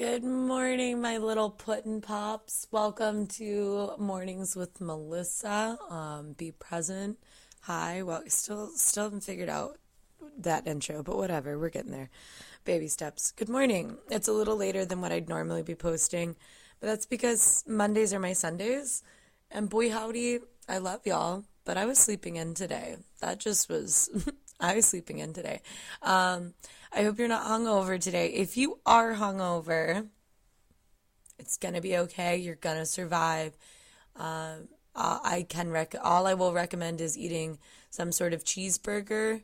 [0.00, 2.66] Good morning, my little puddin' pops.
[2.70, 5.78] Welcome to Mornings with Melissa.
[5.90, 7.18] Um, be present.
[7.64, 8.02] Hi.
[8.02, 9.76] Well, still, still haven't figured out
[10.38, 11.58] that intro, but whatever.
[11.58, 12.08] We're getting there.
[12.64, 13.32] Baby steps.
[13.32, 13.98] Good morning.
[14.10, 16.34] It's a little later than what I'd normally be posting,
[16.80, 19.02] but that's because Mondays are my Sundays.
[19.50, 22.96] And boy, howdy, I love y'all, but I was sleeping in today.
[23.20, 24.08] That just was,
[24.60, 25.60] I was sleeping in today.
[26.00, 26.54] Um,
[26.92, 28.28] I hope you're not hungover today.
[28.28, 30.08] If you are hungover,
[31.38, 32.36] it's gonna be okay.
[32.36, 33.56] You're gonna survive.
[34.16, 35.94] Um, I can rec.
[36.02, 37.58] All I will recommend is eating
[37.90, 39.42] some sort of cheeseburger,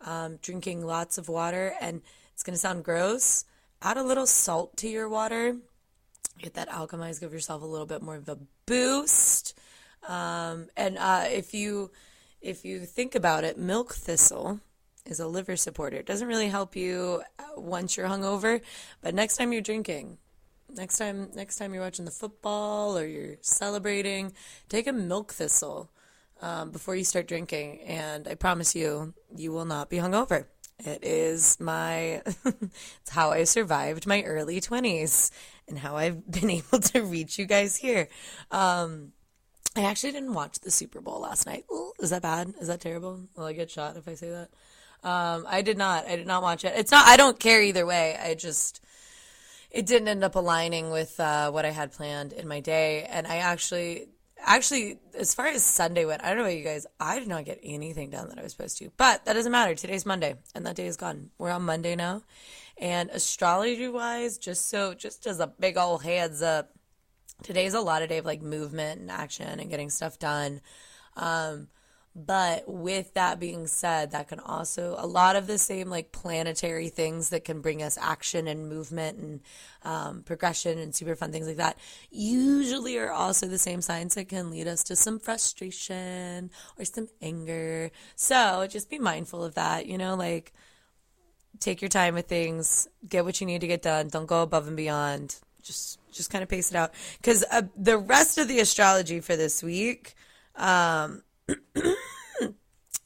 [0.00, 2.02] um, drinking lots of water, and
[2.34, 3.44] it's gonna sound gross.
[3.80, 5.56] Add a little salt to your water.
[6.38, 7.20] Get that alchemized.
[7.20, 9.56] Give yourself a little bit more of a boost.
[10.08, 11.92] Um, and uh, if you
[12.40, 14.60] if you think about it, milk thistle
[15.06, 15.96] is a liver supporter.
[15.96, 18.60] It doesn't really help you uh, once you're hungover,
[19.00, 20.18] but next time you're drinking,
[20.74, 24.32] next time next time you're watching the football or you're celebrating,
[24.68, 25.90] take a milk thistle
[26.40, 30.46] um, before you start drinking, and I promise you, you will not be hungover.
[30.78, 35.30] It is my it's how I survived my early 20s
[35.68, 38.08] and how I've been able to reach you guys here.
[38.50, 39.12] Um,
[39.76, 41.64] I actually didn't watch the Super Bowl last night.
[41.70, 42.54] Ooh, is that bad?
[42.60, 43.20] Is that terrible?
[43.36, 44.48] Will I get shot if I say that?
[45.02, 46.06] Um, I did not.
[46.06, 46.74] I did not watch it.
[46.76, 47.06] It's not.
[47.06, 48.18] I don't care either way.
[48.22, 48.80] I just
[49.70, 53.26] it didn't end up aligning with uh, what I had planned in my day, and
[53.26, 54.08] I actually.
[54.42, 56.86] Actually, as far as Sunday went, I don't know about you guys.
[56.98, 59.74] I did not get anything done that I was supposed to, but that doesn't matter.
[59.74, 61.28] Today's Monday, and that day is gone.
[61.36, 62.22] We're on Monday now,
[62.78, 66.70] and astrology wise, just so just as a big old heads up,
[67.42, 70.62] today's a lot of day of like movement and action and getting stuff done.
[71.16, 71.68] Um,
[72.14, 76.88] but with that being said, that can also, a lot of the same like planetary
[76.88, 79.40] things that can bring us action and movement and
[79.84, 81.78] um, progression and super fun things like that,
[82.10, 87.08] usually are also the same signs that can lead us to some frustration or some
[87.22, 87.90] anger.
[88.16, 90.52] So just be mindful of that, you know, like
[91.60, 94.66] take your time with things, get what you need to get done, don't go above
[94.66, 95.36] and beyond.
[95.62, 96.92] Just, just kind of pace it out.
[97.18, 100.14] Because uh, the rest of the astrology for this week,
[100.56, 101.22] um,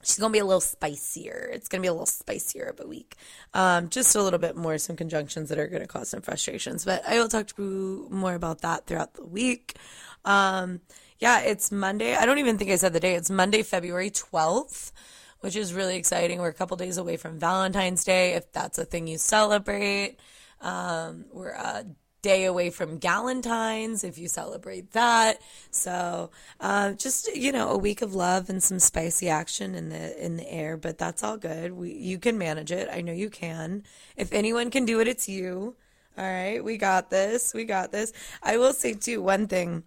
[0.03, 1.50] she's gonna be a little spicier.
[1.53, 3.16] It's gonna be a little spicier of a week.
[3.53, 6.84] Um, just a little bit more, some conjunctions that are gonna cause some frustrations.
[6.84, 9.77] But I will talk to you more about that throughout the week.
[10.25, 10.81] Um,
[11.19, 12.15] yeah, it's Monday.
[12.15, 13.15] I don't even think I said the day.
[13.15, 14.93] It's Monday, February twelfth,
[15.41, 16.41] which is really exciting.
[16.41, 20.19] We're a couple days away from Valentine's Day, if that's a thing you celebrate.
[20.61, 21.84] Um, we're a
[22.25, 25.43] day away from Galentine's if you celebrate that.
[25.71, 30.25] So uh, just you know a week of love and some spicy action in the
[30.25, 31.73] in the air, but that's all good.
[31.73, 32.89] We you can manage it.
[32.91, 33.85] I know you can.
[34.17, 35.77] If anyone can do it, it's you.
[36.17, 37.53] All right, we got this.
[37.53, 38.12] We got this.
[38.43, 39.85] I will say too one thing.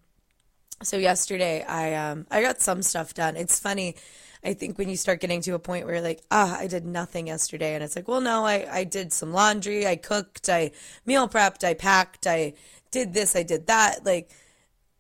[0.83, 3.35] So yesterday I um I got some stuff done.
[3.35, 3.95] It's funny
[4.43, 6.85] I think when you start getting to a point where you're like, ah, I did
[6.85, 10.71] nothing yesterday, and it's like, well, no, I, I did some laundry, I cooked, I
[11.05, 12.53] meal prepped, I packed, I
[12.91, 14.05] did this, I did that.
[14.05, 14.29] Like,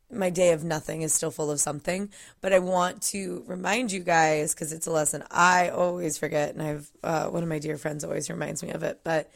[0.09, 2.09] my day of nothing is still full of something.
[2.41, 6.61] But I want to remind you guys, because it's a lesson I always forget, and
[6.61, 9.29] I've uh, one of my dear friends always reminds me of it, but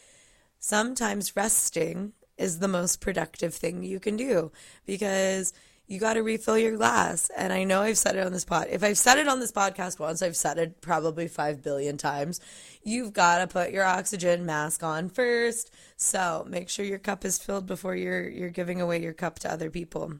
[0.60, 4.52] sometimes resting is the most productive thing you can do
[4.86, 5.54] because
[5.92, 7.30] you got to refill your glass.
[7.36, 8.68] And I know I've said it on this pod.
[8.70, 12.40] If I've said it on this podcast once, I've said it probably 5 billion times.
[12.82, 15.70] You've got to put your oxygen mask on first.
[15.98, 19.52] So make sure your cup is filled before you're, you're giving away your cup to
[19.52, 20.14] other people.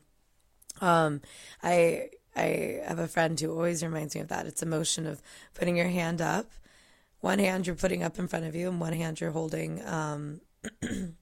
[0.82, 1.22] Um,
[1.64, 4.48] I, I have a friend who always reminds me of that.
[4.48, 5.22] It's a motion of
[5.54, 6.52] putting your hand up.
[7.22, 10.42] One hand you're putting up in front of you, and one hand you're holding um,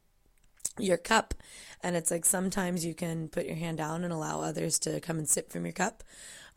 [0.79, 1.33] your cup.
[1.81, 5.17] And it's like sometimes you can put your hand down and allow others to come
[5.17, 6.03] and sip from your cup.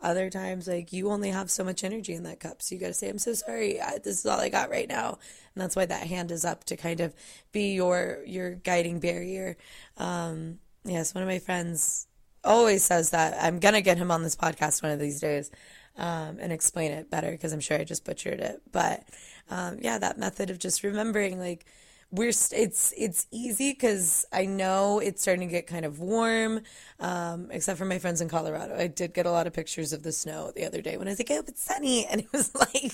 [0.03, 2.61] Other times, like you only have so much energy in that cup.
[2.61, 3.81] So you got to say, I'm so sorry.
[3.81, 5.19] I, this is all I got right now.
[5.55, 7.15] And that's why that hand is up to kind of
[7.53, 9.57] be your, your guiding barrier.
[9.99, 12.09] Um, yes, one of my friends
[12.43, 13.37] always says that.
[13.41, 15.51] I'm going to get him on this podcast one of these days.
[15.95, 18.63] Um, and explain it better because I'm sure I just butchered it.
[18.73, 19.05] But
[19.51, 21.67] um, yeah, that method of just remembering, like,
[22.13, 26.61] we're it's it's easy because I know it's starting to get kind of warm,
[27.01, 28.77] um, except for my friends in Colorado.
[28.77, 31.13] I did get a lot of pictures of the snow the other day when I
[31.13, 32.93] was like, "Oh, it's sunny," and it was like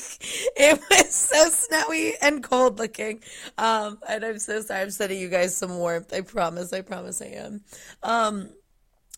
[0.57, 3.21] it was so snowy and cold looking.
[3.59, 4.83] Um, and I'm so sorry.
[4.83, 6.13] I'm sending you guys some warmth.
[6.15, 6.73] I promise.
[6.73, 7.21] I promise.
[7.21, 7.63] I am.
[8.05, 8.51] Um,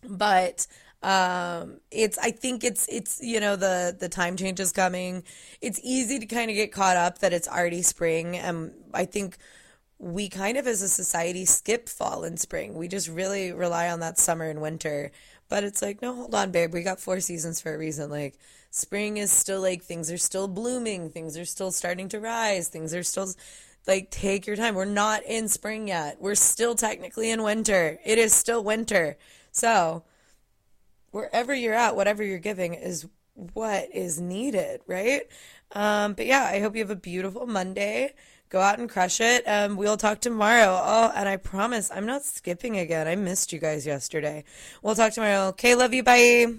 [0.09, 0.67] but
[1.03, 5.23] um it's i think it's it's you know the the time change is coming
[5.63, 9.39] it's easy to kind of get caught up that it's already spring and i think
[10.01, 12.75] we kind of as a society skip fall and spring.
[12.75, 15.13] We just really rely on that summer and winter.
[15.51, 16.73] But it's like, no, hold on, babe.
[16.73, 18.09] We got four seasons for a reason.
[18.09, 18.39] Like,
[18.71, 22.95] spring is still like things are still blooming, things are still starting to rise, things
[22.95, 23.29] are still
[23.87, 24.75] like take your time.
[24.75, 26.17] We're not in spring yet.
[26.19, 27.99] We're still technically in winter.
[28.05, 29.19] It is still winter.
[29.53, 30.05] So,
[31.11, 35.23] wherever you're at, whatever you're giving is what is needed, right?
[35.73, 38.15] Um, but yeah, I hope you have a beautiful Monday.
[38.51, 39.45] Go out and crush it.
[39.47, 40.81] Um, we'll talk tomorrow.
[40.83, 43.07] Oh, and I promise I'm not skipping again.
[43.07, 44.43] I missed you guys yesterday.
[44.83, 45.49] We'll talk tomorrow.
[45.49, 46.03] Okay, love you.
[46.03, 46.55] Bye.